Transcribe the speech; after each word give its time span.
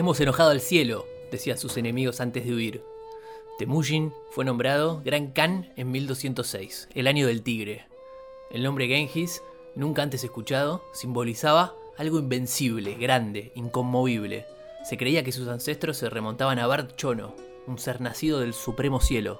Hemos 0.00 0.18
enojado 0.18 0.48
al 0.48 0.62
cielo, 0.62 1.04
decían 1.30 1.58
sus 1.58 1.76
enemigos 1.76 2.22
antes 2.22 2.46
de 2.46 2.54
huir. 2.54 2.82
Temujin 3.58 4.14
fue 4.30 4.46
nombrado 4.46 5.02
Gran 5.04 5.32
Khan 5.32 5.70
en 5.76 5.90
1206, 5.90 6.88
el 6.94 7.06
año 7.06 7.26
del 7.26 7.42
tigre. 7.42 7.84
El 8.50 8.62
nombre 8.62 8.86
Genghis, 8.86 9.42
nunca 9.74 10.02
antes 10.02 10.24
escuchado, 10.24 10.82
simbolizaba 10.94 11.74
algo 11.98 12.18
invencible, 12.18 12.94
grande, 12.94 13.52
inconmovible. 13.54 14.46
Se 14.84 14.96
creía 14.96 15.22
que 15.22 15.32
sus 15.32 15.48
ancestros 15.48 15.98
se 15.98 16.08
remontaban 16.08 16.58
a 16.58 16.66
Bart 16.66 16.96
Chono, 16.96 17.34
un 17.66 17.78
ser 17.78 18.00
nacido 18.00 18.40
del 18.40 18.54
supremo 18.54 19.02
cielo, 19.02 19.38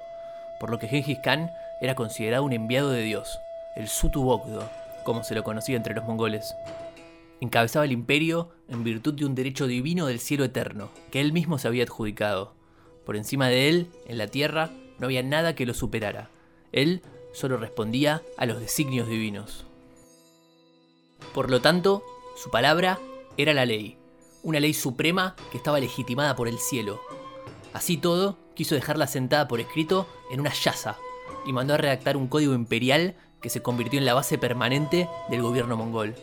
por 0.58 0.68
lo 0.68 0.78
que 0.78 0.88
Genghis 0.88 1.20
Khan 1.24 1.50
era 1.80 1.94
considerado 1.94 2.44
un 2.44 2.52
enviado 2.52 2.90
de 2.90 3.00
Dios, 3.00 3.40
el 3.76 3.88
Sutu 3.88 4.24
Bogdo, 4.24 4.68
como 5.04 5.24
se 5.24 5.34
lo 5.34 5.42
conocía 5.42 5.78
entre 5.78 5.94
los 5.94 6.04
mongoles. 6.04 6.54
Encabezaba 7.40 7.84
el 7.84 7.92
imperio 7.92 8.50
en 8.68 8.84
virtud 8.84 9.14
de 9.14 9.24
un 9.24 9.34
derecho 9.34 9.66
divino 9.66 10.06
del 10.06 10.20
cielo 10.20 10.44
eterno, 10.44 10.90
que 11.10 11.20
él 11.20 11.32
mismo 11.32 11.58
se 11.58 11.68
había 11.68 11.84
adjudicado. 11.84 12.54
Por 13.06 13.16
encima 13.16 13.48
de 13.48 13.68
él, 13.68 13.88
en 14.06 14.18
la 14.18 14.26
tierra, 14.26 14.70
no 14.98 15.06
había 15.06 15.22
nada 15.22 15.54
que 15.54 15.66
lo 15.66 15.74
superara. 15.74 16.30
Él 16.72 17.02
solo 17.32 17.56
respondía 17.56 18.22
a 18.36 18.46
los 18.46 18.60
designios 18.60 19.08
divinos. 19.08 19.64
Por 21.34 21.50
lo 21.50 21.60
tanto, 21.60 22.04
su 22.36 22.50
palabra 22.50 22.98
era 23.36 23.54
la 23.54 23.64
ley, 23.64 23.96
una 24.42 24.60
ley 24.60 24.74
suprema 24.74 25.36
que 25.50 25.56
estaba 25.56 25.80
legitimada 25.80 26.36
por 26.36 26.48
el 26.48 26.58
cielo. 26.58 27.00
Así 27.72 27.96
todo, 27.96 28.36
quiso 28.54 28.74
dejarla 28.74 29.06
sentada 29.06 29.48
por 29.48 29.60
escrito 29.60 30.06
en 30.30 30.40
una 30.40 30.52
yaza 30.52 30.96
y 31.46 31.52
mandó 31.52 31.74
a 31.74 31.78
redactar 31.78 32.16
un 32.16 32.28
código 32.28 32.54
imperial 32.54 33.14
que 33.40 33.48
se 33.48 33.62
convirtió 33.62 33.98
en 33.98 34.04
la 34.04 34.14
base 34.14 34.38
permanente 34.38 35.08
del 35.30 35.42
gobierno 35.42 35.76
mongol. 35.76 36.14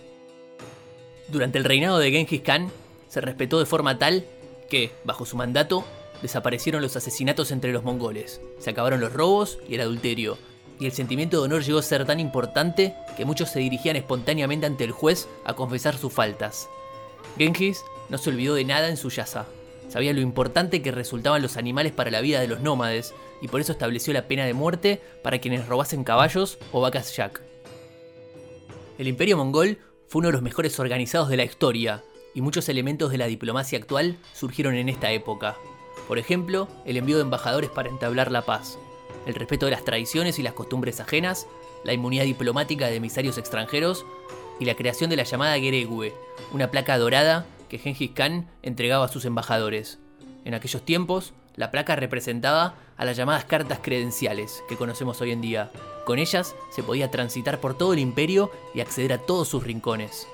Durante 1.30 1.58
el 1.58 1.66
reinado 1.66 2.00
de 2.00 2.12
Genghis 2.12 2.42
Khan, 2.42 2.72
se 3.10 3.22
respetó 3.22 3.60
de 3.60 3.66
forma 3.66 3.98
tal 3.98 4.26
que, 4.70 4.92
bajo 5.04 5.26
su 5.26 5.36
mandato, 5.36 5.84
desaparecieron 6.22 6.82
los 6.82 6.96
asesinatos 6.96 7.52
entre 7.52 7.74
los 7.74 7.84
mongoles, 7.84 8.42
se 8.60 8.70
acabaron 8.70 9.02
los 9.02 9.14
robos 9.14 9.60
y 9.68 9.76
el 9.76 9.82
adulterio, 9.82 10.38
y 10.80 10.86
el 10.86 10.92
sentimiento 10.92 11.38
de 11.38 11.44
honor 11.44 11.64
llegó 11.64 11.80
a 11.80 11.84
ser 11.84 12.06
tan 12.06 12.20
importante 12.20 12.96
que 13.16 13.26
muchos 13.26 13.50
se 13.50 13.60
dirigían 13.60 13.96
espontáneamente 13.96 14.66
ante 14.66 14.84
el 14.84 14.92
juez 14.92 15.28
a 15.44 15.54
confesar 15.54 15.98
sus 15.98 16.14
faltas. 16.14 16.70
Genghis 17.38 17.84
no 18.10 18.18
se 18.18 18.30
olvidó 18.30 18.56
de 18.56 18.64
nada 18.64 18.88
en 18.88 18.98
su 18.98 19.10
yaza. 19.10 19.46
Sabía 19.90 20.14
lo 20.14 20.22
importante 20.22 20.82
que 20.82 20.92
resultaban 20.92 21.42
los 21.42 21.58
animales 21.58 21.94
para 21.94 22.12
la 22.12 22.22
vida 22.22 22.40
de 22.40 22.48
los 22.48 22.62
nómades, 22.62 23.14
y 23.42 23.48
por 23.48 23.62
eso 23.62 23.72
estableció 23.72 24.14
la 24.14 24.28
pena 24.28 24.46
de 24.46 24.54
muerte 24.54 25.02
para 25.24 25.40
quienes 25.40 25.68
robasen 25.68 26.04
caballos 26.04 26.58
o 26.72 26.82
vacas 26.82 27.16
yak. 27.16 27.42
El 28.98 29.08
imperio 29.08 29.38
mongol 29.38 29.78
fue 30.08 30.20
uno 30.20 30.30
de 30.30 30.34
los 30.34 30.42
mejores 30.42 30.80
organizados 30.80 31.30
de 31.30 31.38
la 31.38 31.44
historia, 31.44 32.04
y 32.34 32.42
muchos 32.42 32.70
elementos 32.70 33.12
de 33.12 33.18
la 33.18 33.26
diplomacia 33.26 33.78
actual 33.78 34.18
surgieron 34.34 34.76
en 34.76 34.90
esta 34.90 35.12
época. 35.12 35.58
Por 36.08 36.18
ejemplo, 36.18 36.68
el 36.86 36.98
envío 36.98 37.18
de 37.18 37.24
embajadores 37.24 37.70
para 37.70 37.90
entablar 37.90 38.32
la 38.32 38.44
paz, 38.44 38.78
el 39.26 39.36
respeto 39.36 39.66
de 39.66 39.72
las 39.72 39.84
tradiciones 39.84 40.40
y 40.40 40.44
las 40.44 40.54
costumbres 40.54 41.00
ajenas, 41.00 41.48
la 41.84 41.94
inmunidad 41.94 42.24
diplomática 42.24 42.88
de 42.88 42.96
emisarios 42.96 43.38
extranjeros 43.38 44.06
y 44.60 44.66
la 44.66 44.76
creación 44.76 45.10
de 45.10 45.18
la 45.18 45.24
llamada 45.24 45.60
Geregue, 45.60 46.14
una 46.54 46.72
placa 46.72 46.98
dorada 46.98 47.46
que 47.70 47.78
Genghis 47.78 48.12
Khan 48.12 48.48
entregaba 48.64 49.06
a 49.06 49.10
sus 49.10 49.26
embajadores. 49.26 50.00
En 50.46 50.54
aquellos 50.54 50.84
tiempos, 50.84 51.34
la 51.56 51.72
placa 51.72 51.96
representaba 51.98 52.76
a 52.98 53.06
las 53.06 53.16
llamadas 53.16 53.46
cartas 53.46 53.80
credenciales 53.82 54.64
que 54.68 54.76
conocemos 54.76 55.22
hoy 55.22 55.32
en 55.32 55.42
día. 55.42 55.72
Con 56.06 56.20
ellas 56.20 56.56
se 56.70 56.84
podía 56.84 57.12
transitar 57.12 57.60
por 57.60 57.78
todo 57.78 57.94
el 57.94 58.00
imperio 58.00 58.52
y 58.74 58.82
acceder 58.82 59.14
a 59.14 59.20
todos 59.20 59.48
sus 59.48 59.64
rincones. 59.64 60.28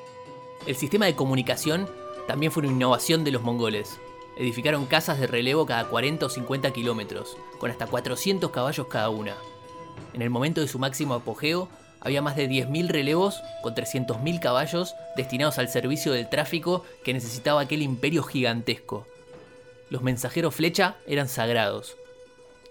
El 0.65 0.75
sistema 0.75 1.05
de 1.05 1.15
comunicación 1.15 1.89
también 2.27 2.51
fue 2.51 2.63
una 2.63 2.71
innovación 2.71 3.23
de 3.23 3.31
los 3.31 3.41
mongoles. 3.41 3.99
Edificaron 4.37 4.85
casas 4.85 5.19
de 5.19 5.27
relevo 5.27 5.65
cada 5.65 5.85
40 5.89 6.25
o 6.25 6.29
50 6.29 6.71
kilómetros, 6.71 7.37
con 7.59 7.69
hasta 7.69 7.85
400 7.85 8.49
caballos 8.49 8.87
cada 8.87 9.09
una. 9.09 9.35
En 10.13 10.21
el 10.21 10.29
momento 10.29 10.61
de 10.61 10.67
su 10.67 10.79
máximo 10.79 11.13
apogeo, 11.13 11.67
había 11.99 12.21
más 12.21 12.35
de 12.35 12.49
10.000 12.49 12.87
relevos 12.87 13.41
con 13.61 13.75
300.000 13.75 14.39
caballos 14.39 14.95
destinados 15.15 15.57
al 15.57 15.69
servicio 15.69 16.11
del 16.11 16.29
tráfico 16.29 16.83
que 17.03 17.13
necesitaba 17.13 17.61
aquel 17.61 17.81
imperio 17.81 18.23
gigantesco. 18.23 19.07
Los 19.89 20.01
mensajeros 20.01 20.55
flecha 20.55 20.95
eran 21.07 21.29
sagrados. 21.29 21.95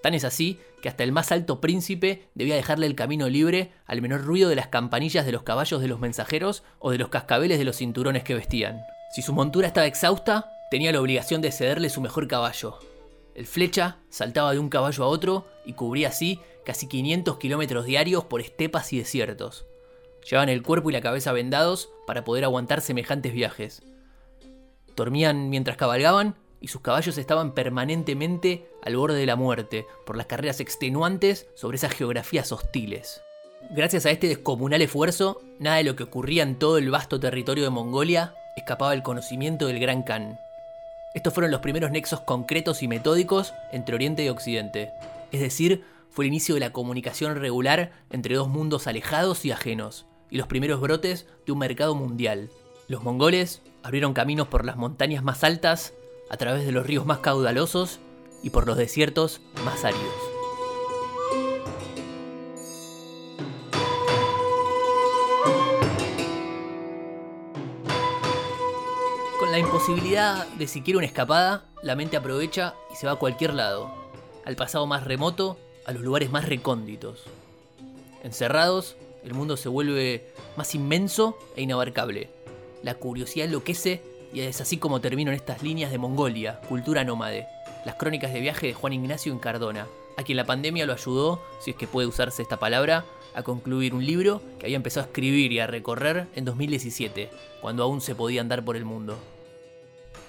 Tan 0.03 0.15
es 0.15 0.25
así 0.25 0.59
que 0.83 0.89
hasta 0.89 1.05
el 1.05 1.13
más 1.13 1.31
alto 1.33 1.61
príncipe 1.61 2.29
debía 2.35 2.57
dejarle 2.57 2.87
el 2.87 2.97
camino 2.97 3.29
libre 3.29 3.73
al 3.87 4.03
menor 4.03 4.25
ruido 4.25 4.49
de 4.49 4.57
las 4.57 4.67
campanillas 4.67 5.25
de 5.25 5.33
los 5.33 5.45
caballos 5.45 5.81
de 5.81 5.89
los 5.89 6.01
mensajeros 6.01 6.65
o 6.81 6.91
de 6.91 6.99
los 6.99 7.09
cascabeles 7.09 7.59
de 7.59 7.65
los 7.65 7.77
cinturones 7.77 8.25
que 8.25 8.35
vestían. 8.35 8.83
Si 9.15 9.23
su 9.23 9.33
montura 9.33 9.69
estaba 9.69 9.87
exhausta, 9.87 10.51
tenía 10.71 10.91
la 10.91 11.01
obligación 11.01 11.41
de 11.41 11.53
cederle 11.53 11.89
su 11.89 12.01
mejor 12.01 12.27
caballo. 12.27 12.79
El 13.35 13.47
flecha 13.47 13.99
saltaba 14.11 14.53
de 14.53 14.59
un 14.59 14.69
caballo 14.69 15.05
a 15.05 15.09
otro 15.09 15.47
y 15.65 15.75
cubría 15.75 16.09
así 16.09 16.41
casi 16.65 16.89
500 16.89 17.39
kilómetros 17.39 17.87
diarios 17.87 18.25
por 18.25 18.41
estepas 18.41 18.93
y 18.93 18.99
desiertos. 18.99 19.67
Llevaban 20.29 20.49
el 20.49 20.63
cuerpo 20.63 20.91
y 20.91 20.93
la 20.93 21.01
cabeza 21.01 21.33
vendados 21.33 21.91
para 22.07 22.25
poder 22.25 22.45
aguantar 22.45 22.81
semejantes 22.81 23.33
viajes. 23.33 23.83
Dormían 24.97 25.49
mientras 25.49 25.77
cabalgaban 25.77 26.37
y 26.61 26.69
sus 26.69 26.81
caballos 26.81 27.19
estaban 27.19 27.55
permanentemente 27.55 28.69
al 28.83 28.97
borde 28.97 29.19
de 29.19 29.27
la 29.27 29.37
muerte 29.37 29.87
por 30.05 30.17
las 30.17 30.27
carreras 30.27 30.61
extenuantes 30.61 31.47
sobre 31.55 31.77
esas 31.77 31.93
geografías 31.93 32.53
hostiles. 32.53 33.23
Gracias 33.71 34.07
a 34.07 34.11
este 34.11 34.29
descomunal 34.29 34.83
esfuerzo, 34.83 35.41
nada 35.59 35.77
de 35.77 35.85
lo 35.85 35.97
que 35.97 36.03
ocurría 36.03 36.43
en 36.43 36.59
todo 36.59 36.79
el 36.79 36.91
vasto 36.91 37.21
territorio 37.21 37.65
de 37.65 37.71
Mongolia 37.71 38.35
escapaba 38.57 38.91
al 38.91 39.03
conocimiento 39.03 39.67
del 39.67 39.79
Gran 39.79 40.03
Khan. 40.03 40.39
Estos 41.15 41.33
fueron 41.33 41.51
los 41.51 41.61
primeros 41.61 41.91
nexos 41.91 42.21
concretos 42.21 42.83
y 42.83 42.89
metódicos 42.89 43.55
entre 43.71 43.95
Oriente 43.95 44.25
y 44.25 44.29
Occidente, 44.29 44.91
es 45.31 45.41
decir, 45.41 45.85
fue 46.11 46.25
el 46.25 46.29
inicio 46.29 46.55
de 46.55 46.61
la 46.61 46.73
comunicación 46.73 47.37
regular 47.37 47.93
entre 48.11 48.35
dos 48.35 48.49
mundos 48.49 48.87
alejados 48.87 49.45
y 49.45 49.53
ajenos, 49.53 50.07
y 50.31 50.37
los 50.37 50.47
primeros 50.47 50.81
brotes 50.81 51.27
de 51.47 51.53
un 51.53 51.59
mercado 51.59 51.95
mundial. 51.95 52.51
Los 52.89 53.03
mongoles 53.03 53.63
abrieron 53.83 54.13
caminos 54.13 54.49
por 54.49 54.65
las 54.65 54.77
montañas 54.77 55.23
más 55.23 55.45
altas, 55.45 55.95
a 56.31 56.37
través 56.37 56.67
de 56.67 56.73
los 56.73 56.87
ríos 56.87 57.07
más 57.07 57.19
caudalosos 57.19 58.01
y 58.43 58.51
por 58.51 58.67
los 58.67 58.77
desiertos 58.77 59.41
más 59.65 59.85
áridos. 59.85 60.33
la 69.53 69.59
imposibilidad 69.59 70.47
de 70.55 70.67
siquiera 70.67 70.97
una 70.97 71.07
escapada, 71.07 71.67
la 71.83 71.95
mente 71.95 72.17
aprovecha 72.17 72.75
y 72.91 72.97
se 72.97 73.05
va 73.05 73.13
a 73.13 73.17
cualquier 73.17 73.53
lado, 73.53 73.93
al 74.47 74.57
pasado 74.57 74.87
más 74.87 75.05
remoto, 75.05 75.59
a 75.85 75.93
los 75.93 76.01
lugares 76.01 76.31
más 76.31 76.49
recónditos. 76.49 77.25
Encerrados, 78.23 78.97
el 79.23 79.35
mundo 79.35 79.59
se 79.59 79.69
vuelve 79.69 80.33
más 80.57 80.75
inmenso 80.75 81.37
e 81.55 81.61
inabarcable. 81.61 82.31
La 82.83 82.95
curiosidad 82.95 83.45
enloquece 83.45 84.03
y 84.33 84.41
es 84.41 84.59
así 84.63 84.79
como 84.79 85.03
termino 85.03 85.31
en 85.31 85.37
estas 85.37 85.63
líneas 85.63 85.91
de 85.91 85.99
Mongolia, 85.99 86.59
cultura 86.67 87.05
nómade, 87.05 87.47
las 87.85 87.97
crónicas 87.97 88.33
de 88.33 88.41
viaje 88.41 88.69
de 88.69 88.75
Juan 88.75 88.93
Ignacio 88.93 89.33
en 89.33 89.39
Cardona, 89.39 89.87
a 90.17 90.23
quien 90.23 90.37
la 90.37 90.47
pandemia 90.47 90.87
lo 90.87 90.93
ayudó, 90.93 91.43
si 91.61 91.71
es 91.71 91.77
que 91.77 91.87
puede 91.87 92.07
usarse 92.07 92.43
esta 92.43 92.59
palabra, 92.59 93.05
a 93.35 93.43
concluir 93.43 93.95
un 93.95 94.05
libro 94.05 94.43
que 94.59 94.67
había 94.67 94.77
empezado 94.77 95.05
a 95.05 95.09
escribir 95.09 95.53
y 95.53 95.59
a 95.59 95.67
recorrer 95.67 96.29
en 96.35 96.45
2017, 96.45 97.31
cuando 97.61 97.83
aún 97.83 98.01
se 98.01 98.15
podía 98.15 98.41
andar 98.41 98.65
por 98.65 98.77
el 98.77 98.85
mundo. 98.85 99.17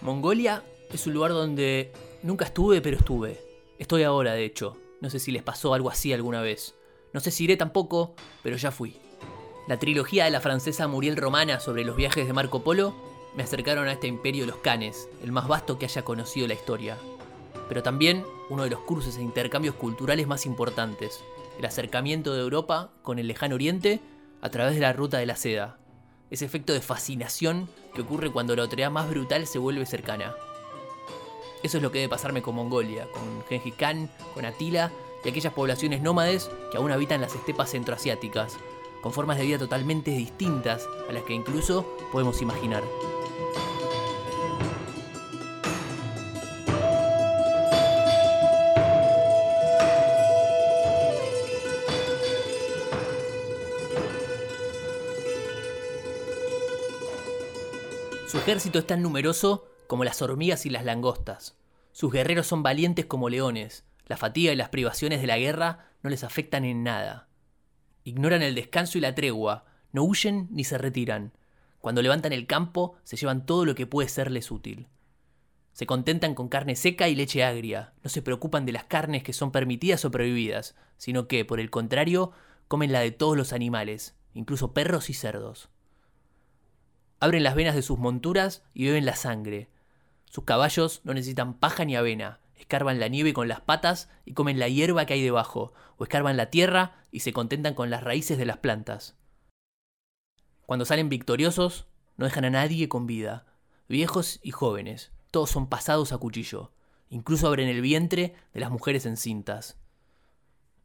Mongolia 0.01 0.63
es 0.91 1.05
un 1.07 1.13
lugar 1.13 1.31
donde 1.31 1.91
nunca 2.21 2.45
estuve, 2.45 2.81
pero 2.81 2.97
estuve. 2.97 3.41
Estoy 3.79 4.03
ahora, 4.03 4.33
de 4.33 4.45
hecho. 4.45 4.77
No 5.01 5.09
sé 5.09 5.19
si 5.19 5.31
les 5.31 5.43
pasó 5.43 5.73
algo 5.73 5.89
así 5.89 6.13
alguna 6.13 6.41
vez. 6.41 6.75
No 7.11 7.19
sé 7.19 7.31
si 7.31 7.43
iré 7.43 7.57
tampoco, 7.57 8.15
pero 8.41 8.55
ya 8.57 8.71
fui. 8.71 8.97
La 9.67 9.77
trilogía 9.77 10.25
de 10.25 10.31
la 10.31 10.41
francesa 10.41 10.87
Muriel 10.87 11.17
Romana 11.17 11.59
sobre 11.59 11.85
los 11.85 11.95
viajes 11.95 12.27
de 12.27 12.33
Marco 12.33 12.63
Polo 12.63 12.93
me 13.35 13.43
acercaron 13.43 13.87
a 13.87 13.93
este 13.93 14.07
imperio 14.07 14.45
los 14.45 14.57
canes, 14.57 15.09
el 15.23 15.31
más 15.31 15.47
vasto 15.47 15.79
que 15.79 15.85
haya 15.85 16.03
conocido 16.03 16.47
la 16.47 16.53
historia. 16.53 16.97
Pero 17.67 17.83
también 17.83 18.25
uno 18.49 18.63
de 18.63 18.69
los 18.69 18.79
cursos 18.81 19.17
e 19.17 19.21
intercambios 19.21 19.75
culturales 19.75 20.27
más 20.27 20.45
importantes, 20.45 21.23
el 21.57 21.65
acercamiento 21.65 22.33
de 22.33 22.41
Europa 22.41 22.91
con 23.01 23.19
el 23.19 23.27
lejano 23.27 23.55
oriente 23.55 23.99
a 24.41 24.49
través 24.49 24.75
de 24.75 24.81
la 24.81 24.93
ruta 24.93 25.17
de 25.17 25.25
la 25.25 25.35
seda, 25.35 25.77
ese 26.29 26.45
efecto 26.45 26.73
de 26.73 26.81
fascinación 26.81 27.69
que 27.93 28.01
ocurre 28.01 28.31
cuando 28.31 28.55
la 28.55 28.63
autoridad 28.63 28.91
más 28.91 29.09
brutal 29.09 29.45
se 29.47 29.59
vuelve 29.59 29.85
cercana. 29.85 30.33
Eso 31.61 31.77
es 31.77 31.83
lo 31.83 31.91
que 31.91 31.99
debe 31.99 32.09
pasarme 32.09 32.41
con 32.41 32.55
Mongolia, 32.55 33.07
con 33.13 33.43
Genghis 33.47 33.75
Khan, 33.75 34.09
con 34.33 34.43
Atila 34.43 34.91
y 35.23 35.29
aquellas 35.29 35.53
poblaciones 35.53 36.01
nómades 36.01 36.49
que 36.71 36.77
aún 36.77 36.91
habitan 36.91 37.21
las 37.21 37.35
estepas 37.35 37.71
centroasiáticas, 37.71 38.57
con 39.01 39.13
formas 39.13 39.37
de 39.37 39.45
vida 39.45 39.57
totalmente 39.57 40.11
distintas 40.11 40.87
a 41.07 41.13
las 41.13 41.23
que 41.23 41.33
incluso 41.33 41.85
podemos 42.11 42.41
imaginar. 42.41 42.83
Su 58.33 58.39
ejército 58.39 58.79
es 58.79 58.87
tan 58.87 59.03
numeroso 59.03 59.69
como 59.85 60.03
las 60.03 60.23
hormigas 60.23 60.65
y 60.65 60.71
las 60.71 60.83
langostas. 60.83 61.55
Sus 61.91 62.11
guerreros 62.11 62.47
son 62.47 62.63
valientes 62.63 63.05
como 63.05 63.29
leones. 63.29 63.83
La 64.07 64.17
fatiga 64.17 64.51
y 64.51 64.55
las 64.55 64.69
privaciones 64.69 65.21
de 65.21 65.27
la 65.27 65.37
guerra 65.37 65.91
no 66.01 66.09
les 66.09 66.23
afectan 66.23 66.65
en 66.65 66.81
nada. 66.81 67.27
Ignoran 68.03 68.41
el 68.41 68.55
descanso 68.55 68.97
y 68.97 69.01
la 69.01 69.13
tregua, 69.13 69.65
no 69.91 70.01
huyen 70.01 70.47
ni 70.49 70.63
se 70.63 70.79
retiran. 70.79 71.33
Cuando 71.77 72.01
levantan 72.01 72.33
el 72.33 72.47
campo, 72.47 72.95
se 73.03 73.17
llevan 73.17 73.45
todo 73.45 73.65
lo 73.65 73.75
que 73.75 73.85
puede 73.85 74.09
serles 74.09 74.49
útil. 74.49 74.87
Se 75.73 75.85
contentan 75.85 76.33
con 76.33 76.49
carne 76.49 76.75
seca 76.75 77.09
y 77.09 77.15
leche 77.15 77.43
agria, 77.43 77.93
no 78.03 78.09
se 78.09 78.23
preocupan 78.23 78.65
de 78.65 78.71
las 78.71 78.85
carnes 78.85 79.21
que 79.21 79.33
son 79.33 79.51
permitidas 79.51 80.05
o 80.05 80.09
prohibidas, 80.09 80.73
sino 80.97 81.27
que, 81.27 81.45
por 81.45 81.59
el 81.59 81.69
contrario, 81.69 82.31
comen 82.67 82.93
la 82.93 83.01
de 83.01 83.11
todos 83.11 83.37
los 83.37 83.53
animales, 83.53 84.15
incluso 84.33 84.73
perros 84.73 85.11
y 85.11 85.13
cerdos. 85.13 85.69
Abren 87.23 87.43
las 87.43 87.55
venas 87.55 87.73
de 87.73 87.83
sus 87.83 87.99
monturas 87.99 88.63
y 88.73 88.83
beben 88.83 89.05
la 89.05 89.15
sangre. 89.15 89.69
Sus 90.25 90.43
caballos 90.43 90.99
no 91.05 91.13
necesitan 91.13 91.53
paja 91.53 91.85
ni 91.85 91.95
avena, 91.95 92.41
escarban 92.57 92.99
la 92.99 93.07
nieve 93.07 93.31
con 93.31 93.47
las 93.47 93.61
patas 93.61 94.09
y 94.25 94.33
comen 94.33 94.59
la 94.59 94.67
hierba 94.67 95.05
que 95.05 95.13
hay 95.13 95.23
debajo, 95.23 95.71
o 95.95 96.03
escarban 96.03 96.35
la 96.35 96.49
tierra 96.49 96.97
y 97.11 97.21
se 97.21 97.31
contentan 97.31 97.75
con 97.75 97.89
las 97.89 98.03
raíces 98.03 98.37
de 98.37 98.45
las 98.45 98.57
plantas. 98.57 99.15
Cuando 100.65 100.83
salen 100.83 101.07
victoriosos, 101.07 101.87
no 102.17 102.25
dejan 102.25 102.43
a 102.43 102.49
nadie 102.49 102.89
con 102.89 103.07
vida, 103.07 103.45
viejos 103.87 104.41
y 104.43 104.51
jóvenes, 104.51 105.13
todos 105.31 105.49
son 105.49 105.69
pasados 105.69 106.11
a 106.11 106.17
cuchillo, 106.17 106.73
incluso 107.09 107.47
abren 107.47 107.69
el 107.69 107.79
vientre 107.79 108.35
de 108.53 108.59
las 108.59 108.69
mujeres 108.69 109.05
encintas. 109.05 109.77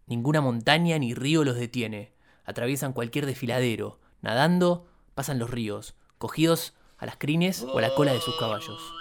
Ninguna 0.07 0.41
montaña 0.41 1.01
ni 1.01 1.15
río 1.15 1.43
los 1.43 1.57
detiene, 1.57 2.13
atraviesan 2.45 2.93
cualquier 2.93 3.27
desfiladero, 3.27 3.99
nadando, 4.23 4.87
pasan 5.17 5.41
los 5.41 5.51
ríos, 5.51 5.97
cogidos 6.19 6.75
a 6.99 7.07
las 7.07 7.17
crines 7.17 7.65
o 7.73 7.79
a 7.79 7.81
la 7.81 7.95
cola 7.95 8.13
de 8.13 8.21
sus 8.21 8.37
caballos. 8.39 8.98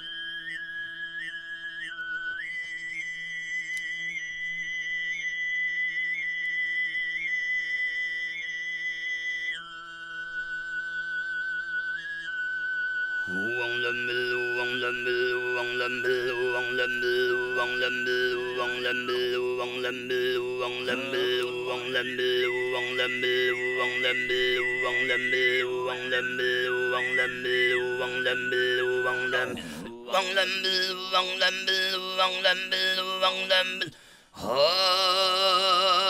Oh 34.39 36.06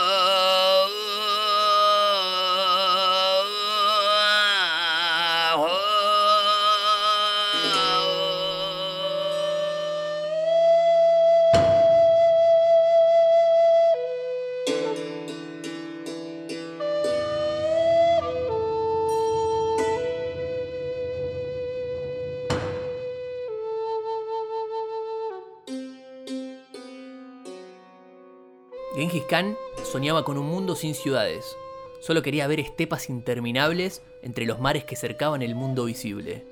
Genghis 28.98 29.26
Khan 29.26 29.56
soñaba 29.84 30.26
con 30.26 30.40
un 30.40 30.48
mundo 30.48 30.76
sin 30.76 30.96
ciudades. 30.96 31.56
Solo 32.02 32.24
quería 32.24 32.48
ver 32.48 32.60
estepas 32.60 33.12
interminables 33.12 34.02
entre 34.24 34.48
los 34.48 34.60
mares 34.60 34.86
que 34.86 34.96
cercaban 34.96 35.44
el 35.44 35.54
mundo 35.54 35.86
visible. 35.86 36.48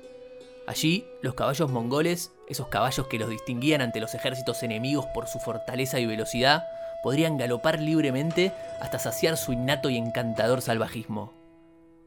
Allí, 0.68 1.08
los 1.22 1.34
caballos 1.34 1.72
mongoles, 1.72 2.30
esos 2.48 2.68
caballos 2.68 3.08
que 3.08 3.18
los 3.18 3.30
distinguían 3.30 3.80
ante 3.80 3.98
los 3.98 4.14
ejércitos 4.14 4.62
enemigos 4.62 5.06
por 5.12 5.26
su 5.26 5.40
fortaleza 5.40 5.98
y 5.98 6.06
velocidad, 6.06 6.62
podrían 7.02 7.36
galopar 7.36 7.80
libremente 7.80 8.52
hasta 8.80 9.00
saciar 9.00 9.36
su 9.36 9.52
innato 9.52 9.90
y 9.90 9.96
encantador 9.96 10.62
salvajismo. 10.62 11.32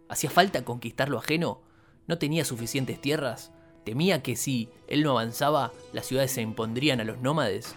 ¿Hacía 0.07 0.30
falta 0.30 0.63
conquistar 0.63 1.09
lo 1.09 1.18
ajeno? 1.18 1.63
¿No 2.07 2.18
tenía 2.18 2.45
suficientes 2.45 3.01
tierras? 3.01 3.51
¿Temía 3.83 4.24
que 4.24 4.38
si 4.38 4.69
él 4.88 5.03
no 5.03 5.12
avanzaba, 5.12 5.74
las 5.91 6.06
ciudades 6.06 6.31
se 6.31 6.41
impondrían 6.41 7.01
a 7.01 7.03
los 7.03 7.18
nómades? 7.18 7.75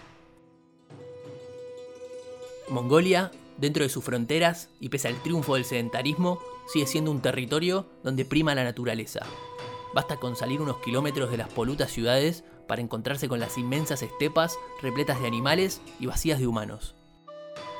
Mongolia, 2.68 3.30
dentro 3.58 3.82
de 3.82 3.88
sus 3.88 4.04
fronteras 4.04 4.68
y 4.80 4.88
pese 4.88 5.08
al 5.08 5.22
triunfo 5.22 5.54
del 5.54 5.64
sedentarismo, 5.64 6.40
sigue 6.66 6.86
siendo 6.86 7.10
un 7.10 7.20
territorio 7.20 7.86
donde 8.02 8.24
prima 8.24 8.54
la 8.54 8.64
naturaleza. 8.64 9.20
Basta 9.94 10.16
con 10.16 10.36
salir 10.36 10.60
unos 10.60 10.78
kilómetros 10.78 11.30
de 11.30 11.36
las 11.36 11.48
polutas 11.48 11.90
ciudades 11.90 12.44
para 12.66 12.80
encontrarse 12.80 13.28
con 13.28 13.40
las 13.40 13.58
inmensas 13.58 14.02
estepas 14.02 14.56
repletas 14.80 15.20
de 15.20 15.26
animales 15.26 15.80
y 16.00 16.06
vacías 16.06 16.38
de 16.38 16.46
humanos. 16.46 16.94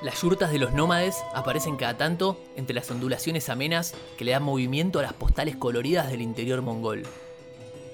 Las 0.02 0.20
yurtas 0.20 0.50
de 0.50 0.58
los 0.58 0.73
nómades 0.73 1.23
aparecen 1.32 1.76
cada 1.76 1.96
tanto 1.96 2.38
entre 2.56 2.75
las 2.75 2.90
ondulaciones 2.90 3.49
amenas 3.49 3.94
que 4.19 4.25
le 4.25 4.32
dan 4.32 4.43
movimiento 4.43 4.99
a 4.99 5.02
las 5.02 5.12
postales 5.12 5.56
coloridas 5.56 6.11
del 6.11 6.23
interior 6.23 6.61
mongol. 6.61 7.05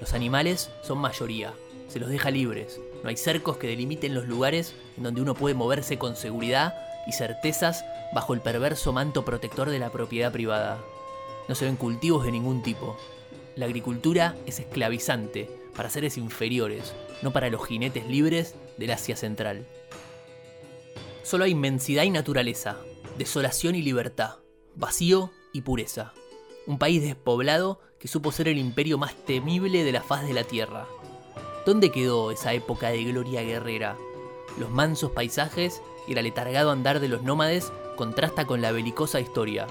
Los 0.00 0.14
animales 0.14 0.70
son 0.82 0.98
mayoría, 0.98 1.52
se 1.88 2.00
los 2.00 2.08
deja 2.08 2.30
libres, 2.30 2.80
no 3.02 3.08
hay 3.08 3.16
cercos 3.16 3.56
que 3.56 3.68
delimiten 3.68 4.14
los 4.14 4.26
lugares 4.26 4.74
en 4.96 5.04
donde 5.04 5.20
uno 5.22 5.34
puede 5.34 5.54
moverse 5.54 5.98
con 5.98 6.16
seguridad 6.16 6.74
y 7.06 7.12
certezas 7.12 7.84
bajo 8.12 8.34
el 8.34 8.40
perverso 8.40 8.92
manto 8.92 9.24
protector 9.24 9.70
de 9.70 9.78
la 9.78 9.90
propiedad 9.90 10.32
privada. 10.32 10.78
No 11.48 11.54
se 11.54 11.64
ven 11.64 11.76
cultivos 11.76 12.24
de 12.24 12.32
ningún 12.32 12.62
tipo. 12.62 12.96
La 13.56 13.66
agricultura 13.66 14.36
es 14.46 14.60
esclavizante 14.60 15.48
para 15.74 15.90
seres 15.90 16.18
inferiores, 16.18 16.94
no 17.22 17.32
para 17.32 17.50
los 17.50 17.66
jinetes 17.66 18.06
libres 18.06 18.54
del 18.76 18.90
Asia 18.90 19.16
Central. 19.16 19.66
Solo 21.22 21.44
hay 21.44 21.52
inmensidad 21.52 22.04
y 22.04 22.10
naturaleza, 22.10 22.78
desolación 23.16 23.74
y 23.74 23.82
libertad, 23.82 24.36
vacío 24.74 25.30
y 25.52 25.62
pureza. 25.62 26.12
Un 26.66 26.78
país 26.78 27.02
despoblado 27.02 27.80
que 27.98 28.08
supo 28.08 28.32
ser 28.32 28.48
el 28.48 28.58
imperio 28.58 28.98
más 28.98 29.14
temible 29.14 29.84
de 29.84 29.92
la 29.92 30.02
faz 30.02 30.26
de 30.26 30.34
la 30.34 30.44
tierra. 30.44 30.86
¿Dónde 31.68 31.90
quedó 31.90 32.30
esa 32.30 32.54
época 32.54 32.88
de 32.88 33.04
gloria 33.04 33.42
guerrera? 33.42 33.98
Los 34.58 34.70
mansos 34.70 35.10
paisajes 35.10 35.82
y 36.06 36.12
el 36.12 36.18
aletargado 36.18 36.70
andar 36.70 36.98
de 36.98 37.08
los 37.08 37.22
nómades 37.22 37.74
contrasta 37.94 38.46
con 38.46 38.62
la 38.62 38.72
belicosa 38.72 39.20
historia. 39.20 39.66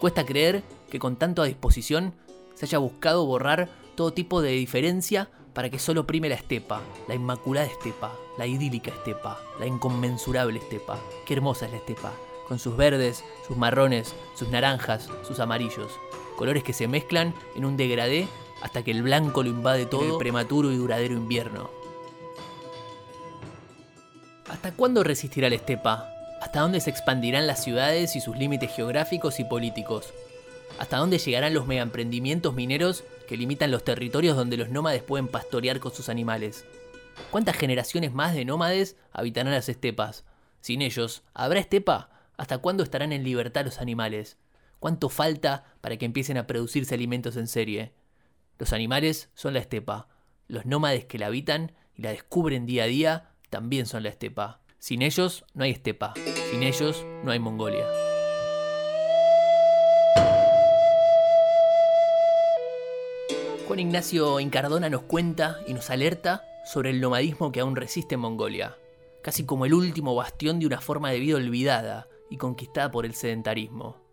Cuesta 0.00 0.26
creer 0.26 0.62
que 0.90 0.98
con 0.98 1.16
tanto 1.16 1.40
a 1.40 1.46
disposición 1.46 2.12
se 2.52 2.66
haya 2.66 2.76
buscado 2.76 3.24
borrar 3.24 3.70
todo 3.94 4.12
tipo 4.12 4.42
de 4.42 4.50
diferencia 4.50 5.30
para 5.54 5.70
que 5.70 5.78
solo 5.78 6.06
prime 6.06 6.28
la 6.28 6.34
estepa, 6.34 6.82
la 7.08 7.14
inmaculada 7.14 7.66
estepa, 7.66 8.12
la 8.36 8.46
idílica 8.46 8.90
estepa, 8.90 9.40
la 9.58 9.66
inconmensurable 9.66 10.58
estepa. 10.58 11.00
Qué 11.24 11.32
hermosa 11.32 11.64
es 11.64 11.72
la 11.72 11.78
estepa, 11.78 12.12
con 12.48 12.58
sus 12.58 12.76
verdes, 12.76 13.24
sus 13.48 13.56
marrones, 13.56 14.14
sus 14.34 14.50
naranjas, 14.50 15.08
sus 15.26 15.40
amarillos, 15.40 15.98
colores 16.36 16.62
que 16.62 16.74
se 16.74 16.86
mezclan 16.86 17.32
en 17.56 17.64
un 17.64 17.78
degradé 17.78 18.28
hasta 18.64 18.82
que 18.82 18.92
el 18.92 19.02
blanco 19.02 19.42
lo 19.42 19.50
invade 19.50 19.84
todo 19.84 20.14
el 20.14 20.18
prematuro 20.18 20.72
y 20.72 20.76
duradero 20.76 21.12
invierno. 21.12 21.70
¿Hasta 24.48 24.72
cuándo 24.72 25.04
resistirá 25.04 25.50
la 25.50 25.56
estepa? 25.56 26.10
¿Hasta 26.40 26.60
dónde 26.60 26.80
se 26.80 26.88
expandirán 26.88 27.46
las 27.46 27.62
ciudades 27.62 28.16
y 28.16 28.22
sus 28.22 28.38
límites 28.38 28.74
geográficos 28.74 29.38
y 29.38 29.44
políticos? 29.44 30.14
¿Hasta 30.78 30.96
dónde 30.96 31.18
llegarán 31.18 31.52
los 31.52 31.66
megaemprendimientos 31.66 32.54
mineros 32.54 33.04
que 33.28 33.36
limitan 33.36 33.70
los 33.70 33.84
territorios 33.84 34.34
donde 34.34 34.56
los 34.56 34.70
nómades 34.70 35.02
pueden 35.02 35.28
pastorear 35.28 35.78
con 35.78 35.92
sus 35.92 36.08
animales? 36.08 36.64
¿Cuántas 37.30 37.58
generaciones 37.58 38.14
más 38.14 38.34
de 38.34 38.46
nómades 38.46 38.96
habitarán 39.12 39.52
las 39.52 39.68
estepas? 39.68 40.24
Sin 40.62 40.80
ellos, 40.80 41.22
¿habrá 41.34 41.60
estepa? 41.60 42.08
¿Hasta 42.38 42.56
cuándo 42.56 42.82
estarán 42.82 43.12
en 43.12 43.24
libertad 43.24 43.66
los 43.66 43.78
animales? 43.78 44.38
¿Cuánto 44.80 45.10
falta 45.10 45.66
para 45.82 45.98
que 45.98 46.06
empiecen 46.06 46.38
a 46.38 46.46
producirse 46.46 46.94
alimentos 46.94 47.36
en 47.36 47.46
serie? 47.46 47.92
Los 48.58 48.72
animales 48.72 49.30
son 49.34 49.54
la 49.54 49.60
estepa. 49.60 50.08
Los 50.46 50.64
nómades 50.64 51.04
que 51.04 51.18
la 51.18 51.26
habitan 51.26 51.72
y 51.96 52.02
la 52.02 52.10
descubren 52.10 52.66
día 52.66 52.84
a 52.84 52.86
día 52.86 53.30
también 53.50 53.86
son 53.86 54.04
la 54.04 54.10
estepa. 54.10 54.60
Sin 54.78 55.02
ellos 55.02 55.44
no 55.54 55.64
hay 55.64 55.72
estepa. 55.72 56.14
Sin 56.50 56.62
ellos 56.62 57.04
no 57.24 57.32
hay 57.32 57.40
Mongolia. 57.40 57.86
Juan 63.66 63.78
Ignacio 63.80 64.38
Incardona 64.38 64.88
nos 64.88 65.02
cuenta 65.02 65.58
y 65.66 65.74
nos 65.74 65.90
alerta 65.90 66.44
sobre 66.64 66.90
el 66.90 67.00
nomadismo 67.00 67.50
que 67.50 67.60
aún 67.60 67.74
resiste 67.74 68.14
en 68.14 68.20
Mongolia, 68.20 68.76
casi 69.22 69.44
como 69.44 69.66
el 69.66 69.74
último 69.74 70.14
bastión 70.14 70.60
de 70.60 70.66
una 70.66 70.80
forma 70.80 71.10
de 71.10 71.18
vida 71.18 71.36
olvidada 71.36 72.08
y 72.30 72.36
conquistada 72.36 72.90
por 72.90 73.04
el 73.04 73.14
sedentarismo 73.14 74.03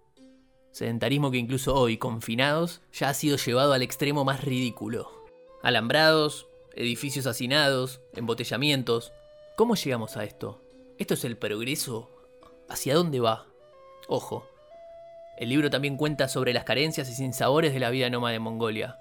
sedentarismo 0.72 1.32
que 1.32 1.38
incluso 1.38 1.76
hoy, 1.76 1.98
confinados, 1.98 2.82
ya 2.94 3.10
ha 3.10 3.14
sido 3.14 3.38
llevado 3.38 3.74
al 3.74 3.82
extremo 3.82 4.24
más 4.26 4.44
ridículo. 4.44 5.12
Alambrados, 5.62 6.48
edificios 6.74 7.28
hacinados, 7.28 8.02
embotellamientos. 8.14 9.12
¿Cómo 9.56 9.76
llegamos 9.76 10.18
a 10.18 10.24
esto? 10.24 10.62
¿Esto 10.98 11.14
es 11.14 11.26
el 11.26 11.38
progreso? 11.38 12.10
¿Hacia 12.70 12.96
dónde 12.96 13.20
va? 13.20 13.46
Ojo, 14.08 14.48
el 15.38 15.50
libro 15.50 15.70
también 15.70 15.98
cuenta 15.98 16.28
sobre 16.28 16.54
las 16.54 16.64
carencias 16.64 17.10
y 17.10 17.14
sinsabores 17.14 17.74
de 17.74 17.80
la 17.80 17.90
vida 17.90 18.10
nómada 18.10 18.34
de 18.34 18.40
Mongolia, 18.40 18.98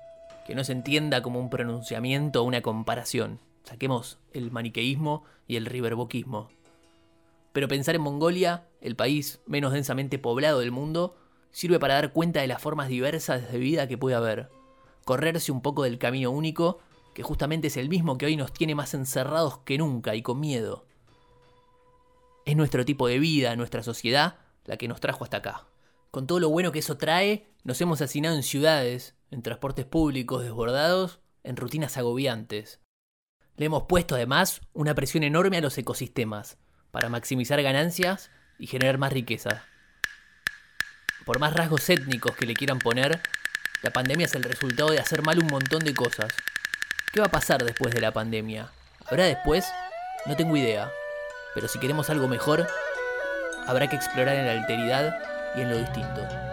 que 0.46 0.54
no 0.54 0.64
se 0.64 0.72
entienda 0.72 1.22
como 1.22 1.38
un 1.38 1.50
pronunciamiento 1.50 2.40
o 2.40 2.44
una 2.44 2.62
comparación. 2.62 3.40
Saquemos 3.64 4.18
el 4.32 4.50
maniqueísmo 4.50 5.24
y 5.46 5.56
el 5.56 5.66
riverboquismo. 5.66 6.48
Pero 7.52 7.68
pensar 7.68 7.94
en 7.94 8.02
Mongolia, 8.02 8.64
el 8.80 8.96
país 8.96 9.40
menos 9.46 9.72
densamente 9.72 10.18
poblado 10.18 10.60
del 10.60 10.70
mundo, 10.70 11.16
sirve 11.52 11.78
para 11.78 11.94
dar 11.94 12.12
cuenta 12.12 12.40
de 12.40 12.46
las 12.46 12.62
formas 12.62 12.88
diversas 12.88 13.50
de 13.50 13.58
vida 13.58 13.88
que 13.88 13.98
puede 13.98 14.16
haber. 14.16 14.50
Correrse 15.04 15.52
un 15.52 15.62
poco 15.62 15.84
del 15.84 15.98
camino 15.98 16.30
único, 16.30 16.78
que 17.14 17.22
justamente 17.22 17.68
es 17.68 17.76
el 17.76 17.88
mismo 17.88 18.18
que 18.18 18.26
hoy 18.26 18.36
nos 18.36 18.52
tiene 18.52 18.74
más 18.74 18.94
encerrados 18.94 19.58
que 19.58 19.78
nunca 19.78 20.14
y 20.14 20.22
con 20.22 20.40
miedo. 20.40 20.86
Es 22.44 22.56
nuestro 22.56 22.84
tipo 22.84 23.06
de 23.08 23.18
vida, 23.18 23.56
nuestra 23.56 23.82
sociedad, 23.82 24.38
la 24.64 24.76
que 24.76 24.88
nos 24.88 25.00
trajo 25.00 25.24
hasta 25.24 25.38
acá. 25.38 25.66
Con 26.10 26.26
todo 26.26 26.40
lo 26.40 26.50
bueno 26.50 26.72
que 26.72 26.80
eso 26.80 26.96
trae, 26.96 27.46
nos 27.64 27.80
hemos 27.80 28.00
hacinado 28.00 28.36
en 28.36 28.42
ciudades, 28.42 29.14
en 29.30 29.42
transportes 29.42 29.84
públicos 29.84 30.42
desbordados, 30.42 31.20
en 31.44 31.56
rutinas 31.56 31.96
agobiantes. 31.96 32.80
Le 33.56 33.66
hemos 33.66 33.84
puesto 33.84 34.14
además 34.14 34.60
una 34.72 34.94
presión 34.94 35.22
enorme 35.22 35.58
a 35.58 35.60
los 35.60 35.76
ecosistemas, 35.78 36.58
para 36.90 37.08
maximizar 37.08 37.62
ganancias 37.62 38.30
y 38.58 38.66
generar 38.66 38.98
más 38.98 39.12
riqueza. 39.12 39.64
Por 41.24 41.38
más 41.38 41.54
rasgos 41.54 41.88
étnicos 41.88 42.34
que 42.36 42.46
le 42.46 42.54
quieran 42.54 42.78
poner, 42.78 43.20
la 43.82 43.90
pandemia 43.90 44.26
es 44.26 44.34
el 44.34 44.42
resultado 44.42 44.90
de 44.90 44.98
hacer 44.98 45.22
mal 45.22 45.38
un 45.38 45.46
montón 45.46 45.80
de 45.80 45.94
cosas. 45.94 46.32
¿Qué 47.12 47.20
va 47.20 47.26
a 47.26 47.30
pasar 47.30 47.64
después 47.64 47.94
de 47.94 48.00
la 48.00 48.12
pandemia? 48.12 48.70
¿Habrá 49.06 49.24
después? 49.24 49.66
No 50.26 50.36
tengo 50.36 50.56
idea. 50.56 50.90
Pero 51.54 51.68
si 51.68 51.78
queremos 51.78 52.10
algo 52.10 52.28
mejor, 52.28 52.66
habrá 53.66 53.88
que 53.88 53.96
explorar 53.96 54.36
en 54.36 54.46
la 54.46 54.52
alteridad 54.52 55.18
y 55.56 55.62
en 55.62 55.70
lo 55.70 55.78
distinto. 55.78 56.49